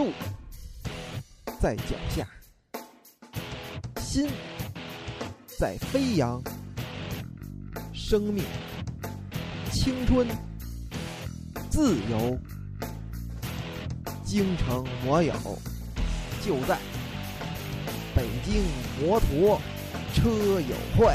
[0.00, 0.10] 路
[1.60, 2.26] 在脚下，
[4.00, 4.26] 心
[5.58, 6.42] 在飞扬，
[7.92, 8.42] 生命、
[9.70, 10.26] 青春、
[11.68, 12.38] 自由，
[14.24, 15.34] 京城摩友
[16.42, 16.78] 就在
[18.16, 18.64] 北京
[19.02, 19.60] 摩托
[20.14, 20.30] 车
[20.62, 21.14] 友会。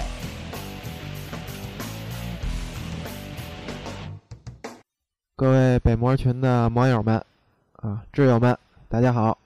[5.36, 7.16] 各位北摩群的网友们
[7.78, 8.56] 啊，挚友们，
[8.96, 9.38] 大家好！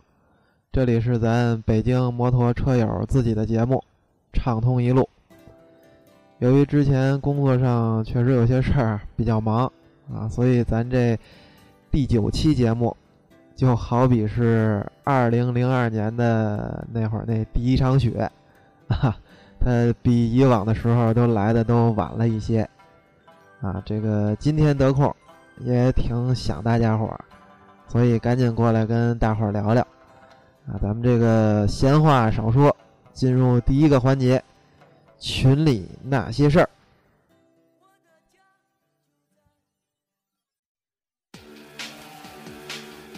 [0.72, 3.84] 这里是咱北京摩托车友自己的节目
[4.40, 5.02] 《畅通一路》。
[6.38, 9.66] 由于之前工作上确实有些事儿比较忙
[10.14, 11.20] 啊，所以咱这
[11.90, 12.96] 第九期节目
[13.56, 18.32] 就好比是二零零二年的那会儿那第一场雪
[18.88, 19.18] 啊，
[19.60, 22.70] 它比以往的时候都来的都晚了一些
[23.62, 23.82] 啊。
[23.84, 25.12] 这个今天得空。
[25.62, 27.20] 也挺想大家伙儿，
[27.92, 29.82] 所以赶紧过来跟大伙儿聊聊
[30.68, 30.78] 啊！
[30.80, 32.76] 咱们这个闲话少说，
[33.12, 34.44] 进入第一个环节，
[35.18, 36.70] 群里那些事儿。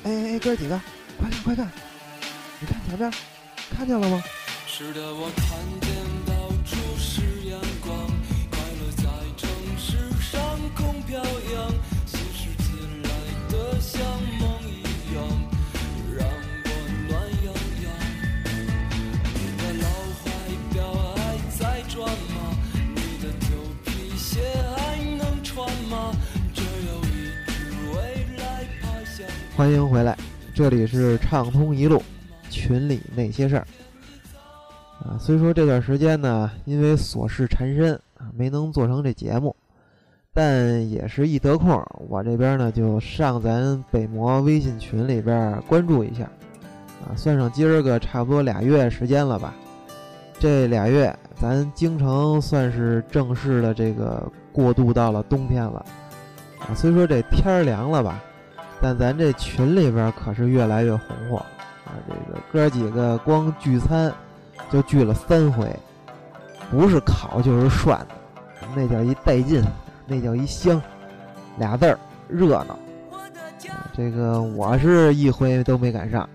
[0.04, 0.80] 哎哎，哥几个，
[1.20, 1.70] 快看快看，
[2.62, 3.12] 你看前面，
[3.76, 4.24] 看见了吗？
[4.66, 6.01] 是的，我看见。
[29.62, 30.18] 欢迎回来，
[30.56, 32.02] 这里是畅通一路
[32.50, 33.68] 群里那些事儿
[35.00, 35.20] 啊。
[35.20, 39.56] 虽说这段时间呢，因为琐事缠身啊，没能做成这节目，
[40.34, 46.24] 但也是一得空，我这边呢就上咱北摩微信群里边关注一下
[47.00, 47.14] 啊。
[47.16, 49.54] 算上今儿个差不多俩月时间了吧？
[50.40, 55.86] 这俩月咱京城算是正式的这个过渡到了冬天了
[56.58, 56.74] 啊。
[56.74, 58.24] 虽说这天儿凉了吧？
[58.82, 61.38] 但咱这群里边可是越来越红火
[61.86, 61.94] 啊！
[62.08, 64.12] 这个哥几个光聚餐
[64.72, 65.74] 就聚了三回，
[66.72, 68.00] 不是烤就是涮，
[68.76, 69.64] 那叫一带劲，
[70.08, 70.82] 那叫一香，
[71.58, 72.78] 俩字儿热闹。
[73.94, 76.28] 这个我是一回都没赶上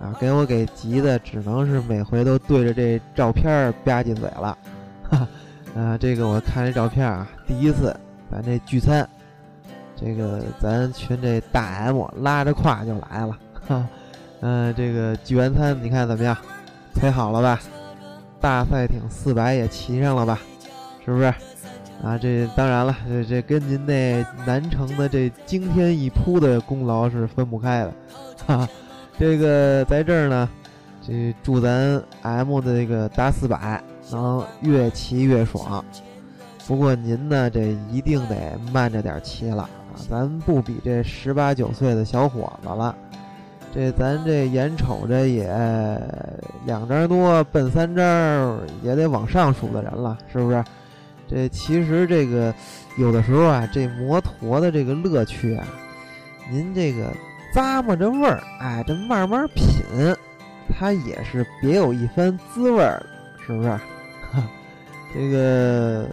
[0.00, 4.56] 啊，给我给急的，只能是每回都对着这照片吧唧嘴了。
[5.10, 5.28] 哈，
[5.76, 7.94] 啊，这个我看这照片啊，第一次
[8.30, 9.06] 咱这聚餐。
[9.96, 13.86] 这个咱群这大 M 拉着胯就来了，哈，
[14.40, 16.36] 嗯，这个聚完餐你看怎么样？
[16.94, 17.60] 腿好了吧？
[18.40, 20.38] 大赛艇四百也骑上了吧？
[21.04, 21.32] 是不是？
[22.02, 27.92] 啊，这当然了，这这跟您那南城的这惊天一扑的功劳是分不开的，
[28.46, 28.68] 哈。
[29.16, 30.48] 这个在这儿呢，
[31.00, 33.80] 这祝咱 M 的这个大四百
[34.10, 35.82] 能越骑越爽。
[36.66, 39.70] 不过您呢，这一定得慢着点骑了。
[40.08, 42.94] 咱不比这十八九岁的小伙子了，
[43.74, 45.46] 这咱这眼瞅着也
[46.66, 50.64] 两张多奔三张，也得往上数的人了，是不是？
[51.28, 52.54] 这其实这个
[52.98, 55.66] 有的时候啊，这摩托的这个乐趣啊，
[56.50, 57.10] 您这个
[57.54, 59.64] 咂摸着味儿，哎，这慢慢品，
[60.68, 63.02] 它也是别有一番滋味儿，
[63.46, 63.78] 是不是？
[65.14, 66.06] 这个。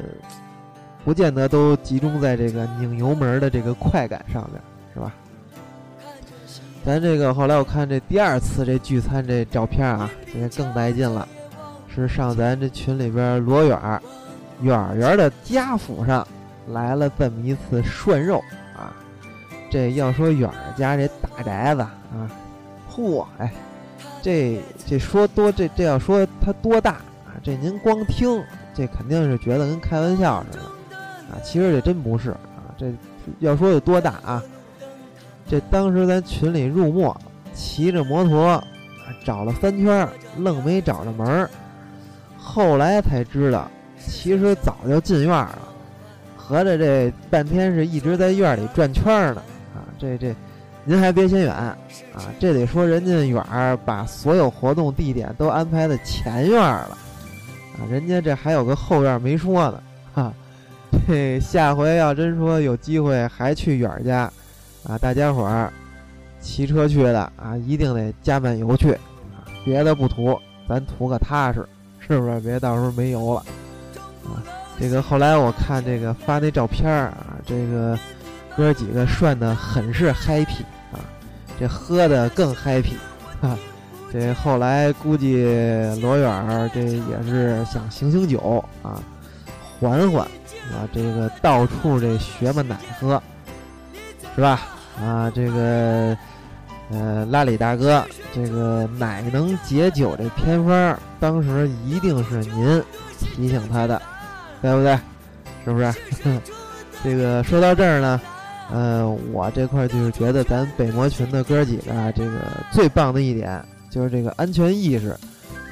[1.03, 4.61] 不见得都集中在这个拧油门的这个快感上面，
[4.93, 5.13] 是吧？
[6.83, 11.27] 咱这个后来我看这第二次这聚餐这照片啊，这更带劲了，
[11.93, 14.01] 是上咱这群里边罗远儿
[14.61, 16.27] 远远的家府上
[16.67, 18.41] 来了这么一次涮肉
[18.75, 18.93] 啊。
[19.69, 22.29] 这要说远儿家这大宅子啊，
[22.91, 23.53] 嚯，哎，
[24.23, 26.93] 这这说多这这要说它多大
[27.25, 27.37] 啊？
[27.43, 30.63] 这您光听这肯定是觉得跟开玩笑似的。
[31.31, 32.91] 啊，其实这真不是啊，这
[33.39, 34.43] 要说有多大啊？
[35.47, 37.15] 这当时咱群里入墨，
[37.53, 38.61] 骑着摩托
[39.25, 40.07] 找了三圈，
[40.37, 41.49] 愣没找着门儿。
[42.37, 43.69] 后来才知道，
[43.99, 45.59] 其实早就进院了。
[46.35, 49.41] 合着这半天是一直在院里转圈呢。
[49.73, 50.35] 啊，这这，
[50.83, 51.77] 您还别嫌远啊，
[52.39, 56.97] 这得说人家远儿把所有活动地点都安排在前院了。
[57.75, 60.33] 啊，人家这还有个后院没说呢，哈。
[61.07, 64.31] 这下回要真说有机会还去远儿家，
[64.83, 65.71] 啊，大家伙儿
[66.39, 70.39] 骑车去的啊，一定得加满油去，啊，别的不图，
[70.69, 71.67] 咱图个踏实，
[71.99, 72.39] 是不是？
[72.39, 73.43] 别到时候没油了，
[74.23, 74.43] 啊，
[74.79, 77.97] 这个后来我看这个发那照片儿啊，这个
[78.55, 80.61] 哥几个涮的很是 happy
[80.91, 80.99] 啊，
[81.59, 82.93] 这喝的更 happy，
[83.41, 83.57] 哈。
[84.13, 85.45] 这后来估计
[86.01, 89.01] 罗远儿这也是想醒醒酒啊，
[89.79, 90.27] 缓缓
[90.69, 93.21] 啊，这个到处这学么奶喝，
[94.35, 94.61] 是吧？
[95.01, 96.17] 啊，这个
[96.91, 102.83] 呃拉里大哥，这个奶能解酒这偏方，当时一定是您
[103.19, 104.01] 提醒他的，
[104.61, 104.99] 对不对？
[105.65, 105.93] 是不是？
[107.03, 108.21] 这个说到这儿呢，
[108.71, 112.41] 呃，我这块就是觉得咱北魔群的哥几个，啊这个
[112.71, 113.63] 最棒的一点。
[113.89, 115.13] 就是这个安全意识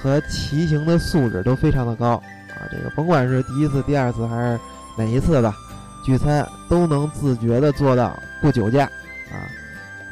[0.01, 2.15] 和骑行的素质都非常的高
[2.50, 2.68] 啊！
[2.69, 4.59] 这个甭管是第一次、第二次还是
[5.00, 5.56] 每一次吧，
[6.04, 8.84] 聚餐都能自觉的做到不酒驾
[9.31, 9.48] 啊！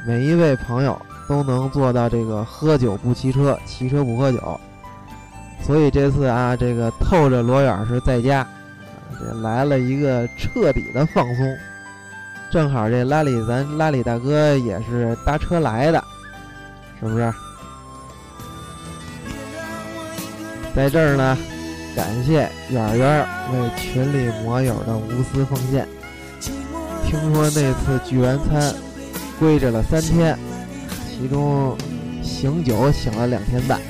[0.08, 0.98] 每一位朋友
[1.28, 4.58] 都能做到这个喝酒不骑车，骑车不喝酒。
[5.62, 8.48] 所以这次啊，这个透着罗远是在家，
[9.20, 11.58] 这来了一个彻底的放松。
[12.50, 16.02] 正好这拉里咱拉里大哥也是搭车来的，
[16.98, 17.34] 是不是？
[20.74, 21.38] 在这儿呢，
[21.98, 25.88] 感谢远远为群里摩友的无私奉献。
[27.04, 28.72] 听说那次聚完餐，
[29.40, 30.38] 跪着了三天，
[31.10, 31.76] 其中
[32.22, 33.82] 醒酒醒了两天半。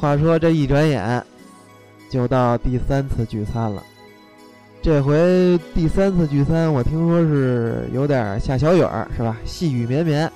[0.00, 1.22] 话说这一转眼，
[2.08, 3.82] 就到第三次聚餐了。
[4.80, 9.36] 这回第三次聚餐，我听说是有点下小雨儿，是吧？
[9.44, 10.32] 细雨绵绵，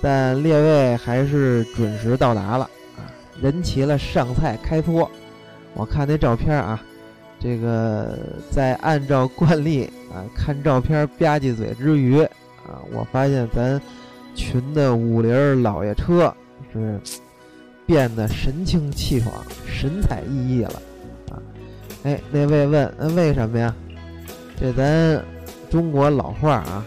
[0.00, 3.10] 但列位还是准时到达了啊！
[3.42, 5.10] 人齐了，上菜开搓。
[5.74, 6.80] 我看那照片啊，
[7.40, 8.16] 这个
[8.48, 13.80] 在按照惯例啊看照片吧唧嘴之余啊，我发现咱
[14.36, 16.32] 群的五菱老爷车
[16.72, 17.00] 是。
[17.88, 19.32] 变得神清气爽、
[19.66, 20.82] 神采奕奕了，
[21.30, 21.40] 啊！
[22.02, 23.74] 哎，那位问，那为什么呀？
[24.60, 25.24] 这咱
[25.70, 26.84] 中国老话啊，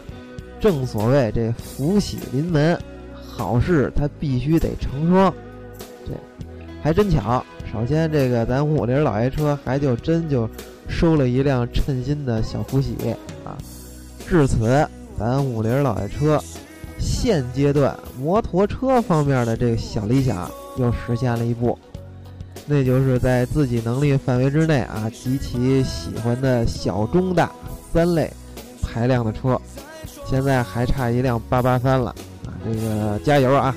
[0.60, 2.80] 正所谓这福喜临门，
[3.16, 5.34] 好事它必须得成双。
[6.06, 6.12] 这
[6.84, 7.44] 还真巧，
[7.74, 10.48] 首先这个咱五菱老爷车还就真就
[10.88, 12.96] 收了一辆称心的小福喜
[13.44, 13.58] 啊！
[14.28, 14.88] 至此，
[15.18, 16.40] 咱五菱老爷车
[17.00, 20.48] 现阶段摩托车方面的这个小理想。
[20.82, 21.78] 又实现了一步，
[22.66, 27.52] 那就是在自己能力范围之内啊，极其喜欢的小中大
[27.94, 28.32] 三类
[28.82, 29.60] 排量的车，
[30.28, 32.10] 现在还差一辆八八三了
[32.46, 32.50] 啊！
[32.66, 33.76] 这个加油啊！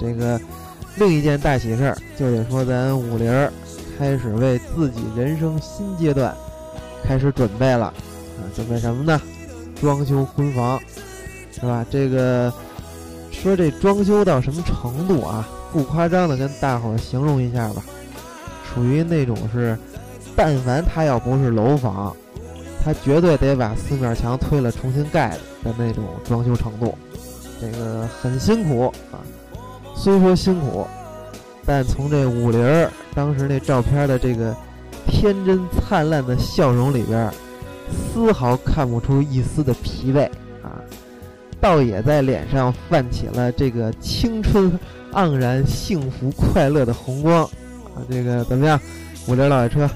[0.00, 0.40] 这个
[0.96, 3.50] 另一件大喜事儿就得说咱五菱
[3.98, 6.32] 开始为自己人生新阶段
[7.02, 8.40] 开始准备了啊！
[8.54, 9.20] 准备什么呢？
[9.80, 10.78] 装修婚房，
[11.52, 11.84] 是吧？
[11.90, 12.52] 这个
[13.32, 15.48] 说这装修到什么程度啊？
[15.76, 17.84] 不夸张的跟大伙儿形容一下吧，
[18.64, 19.76] 属于那种是，
[20.34, 22.16] 但凡他要不是楼房，
[22.82, 26.96] 他绝对得把四面墙推了重新盖的那种装修程度，
[27.60, 29.20] 这个很辛苦啊。
[29.94, 30.86] 虽说辛苦，
[31.66, 34.56] 但从这五菱当时那照片的这个
[35.06, 37.30] 天真灿烂的笑容里边，
[37.90, 40.24] 丝毫看不出一丝的疲惫
[40.62, 40.80] 啊，
[41.60, 44.72] 倒也在脸上泛起了这个青春。
[45.16, 48.78] 盎然幸福快乐的红光，啊，这个怎么样？
[49.26, 49.88] 五菱老爷车，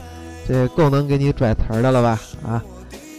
[0.48, 2.18] 这够能给你拽词儿的了吧？
[2.42, 2.62] 啊，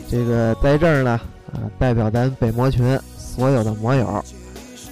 [0.09, 1.11] 这个在这儿呢，
[1.53, 4.23] 啊，代表咱北摩群所有的摩友，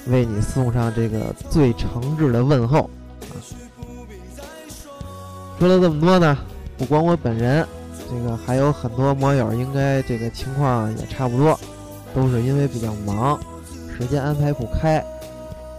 [0.08, 2.88] 为你送上这个最诚挚的问候。
[3.22, 3.34] 啊，
[5.58, 6.38] 说了这么多呢，
[6.78, 7.66] 不光我本人，
[8.08, 11.60] 这个还有很多摩友，应该这个情况也差不多，
[12.14, 13.40] 都是因为比较忙，
[13.98, 15.04] 时间安排不开。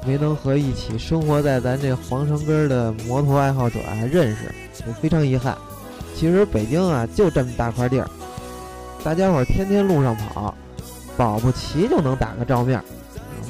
[0.07, 4.53] 没能和一起生活在咱这皇城根的摩托爱好者啊认识，
[4.87, 5.57] 也非常遗憾。
[6.17, 8.11] 其实北京啊就这么大块地儿，
[9.05, 10.55] 大家伙天天路上跑，
[11.17, 12.83] 保不齐就能打个照面，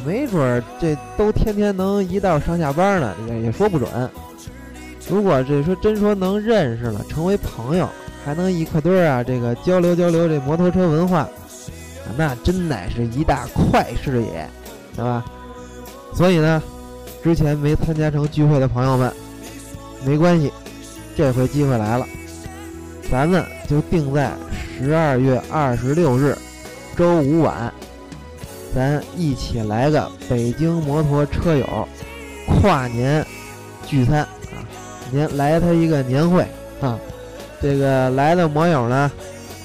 [0.05, 3.89] 没准儿这都天天能一道上下班呢，也也说不准。
[5.09, 7.89] 如果这说真说能认识了，成为朋友，
[8.25, 11.29] 还能一块堆儿啊这个交流交流这摩托车文化，
[12.17, 14.49] 那真乃是一大快事也，
[14.95, 15.25] 是吧？
[16.13, 16.63] 所以呢，
[17.23, 19.13] 之前没参加成聚会的朋友们，
[20.05, 20.53] 没关系，
[21.17, 22.07] 这回机会来了，
[23.11, 24.33] 咱们就定在
[24.79, 26.37] 十二月二十六日
[26.97, 27.73] 周五晚，
[28.75, 31.89] 咱一起来个北京摩托车友
[32.47, 33.25] 跨年
[33.87, 34.61] 聚餐啊！
[35.11, 36.47] 您来他一个年会
[36.81, 36.99] 啊，
[37.61, 39.11] 这个来的摩友呢，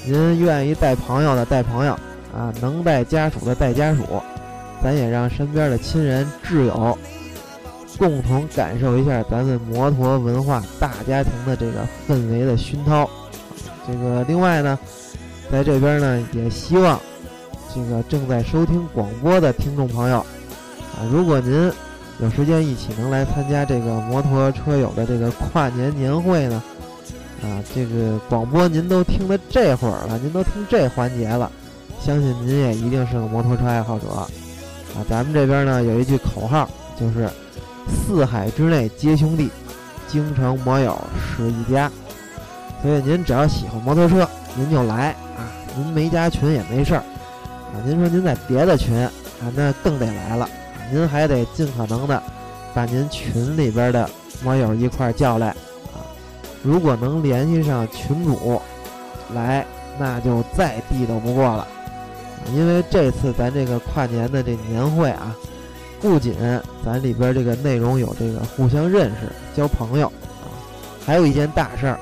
[0.05, 1.93] 您愿意带朋友的带朋友
[2.35, 4.03] 啊，能带家属的带家属，
[4.85, 6.95] 咱也让身边的亲人挚友
[7.97, 13.09] 共同感受一下咱们摩托文化大家庭的这个氛围的熏陶。
[13.87, 14.77] 这个另外呢，
[15.51, 16.99] 在这边呢，也希望
[17.73, 21.71] 这个正在收听广播的听众朋友啊，如果您
[22.19, 26.61] 有时间一起能来参加这个摩托车友的这个跨年年会呢，
[27.41, 31.51] 啊，这个广播您都听到这会儿了，您都听这环节了，
[31.99, 34.05] 相信您也一定是个摩托车爱好者
[34.95, 35.05] 啊。
[35.09, 37.29] 咱们这边呢有一句口号，就是
[37.87, 39.49] 四海之内皆兄弟，
[40.07, 41.91] 京城摩友是一家。
[42.81, 45.49] 所以您只要喜欢摩托车，您就来啊！
[45.75, 47.81] 您没加群也没事儿啊。
[47.83, 49.11] 您说您在别的群啊，
[49.55, 50.47] 那更得来了。
[50.91, 52.21] 您还得尽可能的
[52.73, 54.07] 把您群里边的
[54.43, 56.05] 摩友一块叫来啊。
[56.61, 58.61] 如果能联系上群主
[59.33, 59.65] 来，
[59.97, 61.67] 那就再地道不过了。
[62.53, 65.35] 因为这次咱这个跨年的这年会啊，
[66.01, 66.35] 不仅
[66.85, 70.47] 咱里边这个内容有这个互相认识、交朋友啊，
[71.05, 71.99] 还有一件大事儿。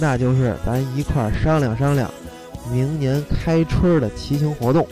[0.00, 2.08] 那就是咱一块儿商量商量，
[2.70, 4.86] 明年开春的骑行活动，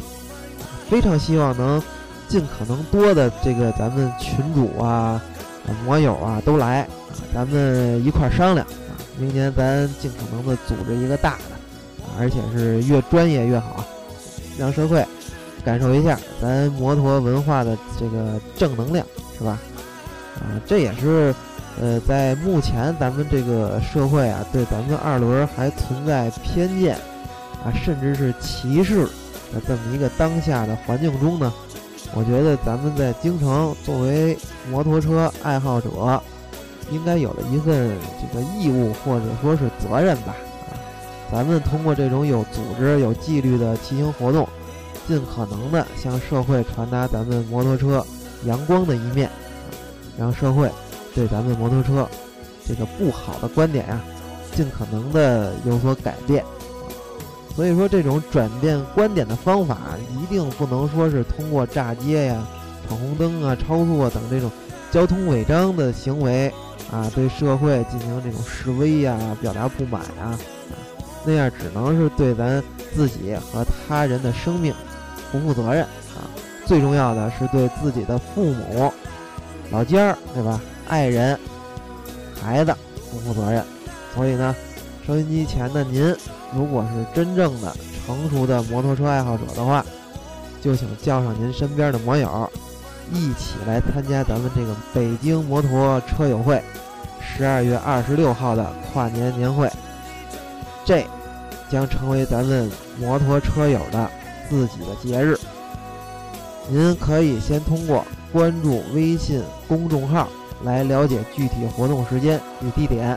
[0.91, 1.81] 非常希望能
[2.27, 5.23] 尽可能多的这个咱们群主啊、
[5.85, 6.89] 摩友啊都来啊，
[7.33, 11.57] 咱们一块儿商量啊，明年咱尽可能的组织一个大的，
[12.19, 13.85] 而且是越专业越好，
[14.59, 15.05] 让社会
[15.65, 19.05] 感受一下咱摩托文化的这个正能量，
[19.37, 19.59] 是吧？
[20.37, 21.35] 啊，这也是。
[21.79, 26.97] 呃，在目前咱们这个社会啊，对咱们二轮还存在偏见
[27.63, 29.05] 啊，甚至是歧视
[29.53, 31.53] 的这么一个当下的环境中呢，
[32.15, 34.39] 我觉得咱们在京城作为
[34.71, 36.19] 摩托车爱好者，
[36.91, 40.35] 应该有了一份这个义务或者说是责任吧，
[41.33, 44.49] 咱们通过这种有组织、有纪律的骑行活动，
[45.09, 48.05] 尽可能的向社会传达咱们摩托车
[48.45, 49.31] 阳光的一面，
[50.19, 50.71] 让社会。
[51.15, 52.07] 对咱们摩托车
[52.69, 53.99] 这个不好的观点呀，
[54.55, 56.45] 尽可能的有所改变。
[57.55, 59.79] 所以说，这种转变观点的方法，
[60.13, 62.47] 一定不能说是通过炸街呀、
[62.87, 64.51] 闯红灯啊、超速啊等这种
[64.91, 66.53] 交通违章的行为
[66.93, 70.39] 啊，对社会进行这种示威呀、表达不满啊，
[71.27, 72.63] 那样只能是对咱
[72.95, 74.73] 自己和他人的生命
[75.33, 76.25] 不负责任啊。
[76.65, 78.93] 最重要的是对自己的父母、
[79.71, 80.61] 老家儿，对吧？
[80.89, 81.39] 爱人、
[82.41, 82.75] 孩子
[83.11, 83.65] 不负责任，
[84.15, 84.55] 所以呢，
[85.05, 86.15] 收音机前的您，
[86.55, 87.75] 如果是真正的
[88.07, 89.85] 成熟的摩托车爱好者的话，
[90.61, 92.49] 就请叫上您身边的摩友，
[93.13, 96.63] 一起来参加咱们这个北京摩托车友会
[97.21, 99.71] 十二月二十六号的跨年年会。
[100.85, 101.05] 这
[101.71, 104.11] 将成为咱们摩托车友的
[104.49, 105.39] 自己的节日。
[106.69, 110.29] 您可以先通过关注微信公众号。
[110.65, 113.17] 来了解具体活动时间与地点，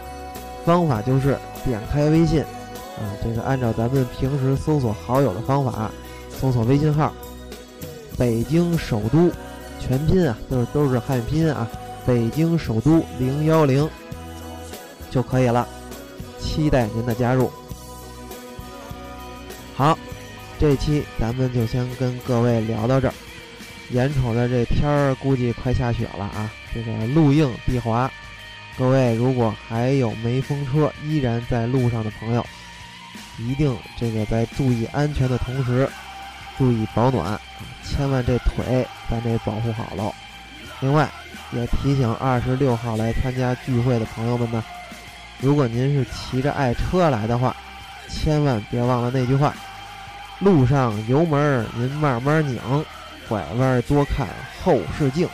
[0.66, 5.90] 方法就是点开微信，啊，这个按照咱们平时搜索好友的方法，
[6.38, 7.14] 搜索微信号
[8.20, 9.32] “北京首都”，
[9.80, 11.66] 全拼啊，都是都是汉拼啊
[12.06, 13.90] ，“北京首都零幺零”
[15.10, 15.66] 就可以了，
[16.42, 17.50] 期待您的加入。
[19.80, 19.98] 好，
[20.60, 23.14] 这期咱们就先跟各位聊到这儿。
[23.92, 26.52] 眼瞅着这天儿，估计快下雪了啊！
[26.74, 28.12] 这个路硬地滑，
[28.78, 32.46] 各位如果还有没风车依然在路上的朋友，
[33.38, 35.90] 一定这个在注意安全的同时，
[36.58, 37.40] 注意保暖，
[37.86, 40.14] 千万这腿咱得保护好喽。
[40.82, 41.10] 另外，
[41.54, 44.62] 也提醒二十六号来参加聚会的朋友们呢，
[45.40, 47.56] 如果您是骑着爱车来的话，
[48.10, 49.56] 千万别忘了那句话：
[50.40, 52.60] 路上油门您慢慢拧。
[53.28, 54.28] 拐弯多看
[54.64, 55.30] 后视镜，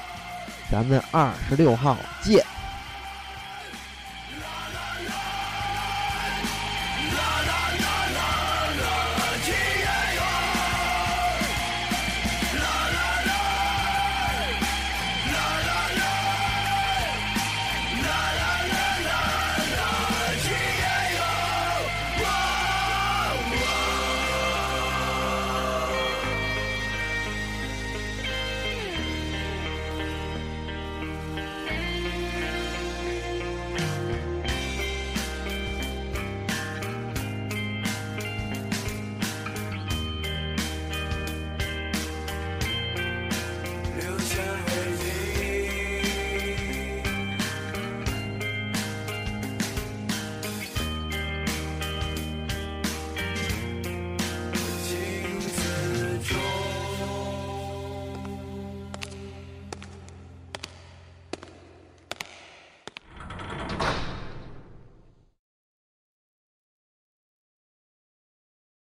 [0.69, 2.45] 咱们二十六号见。